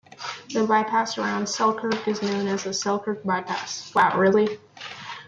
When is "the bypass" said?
0.51-1.19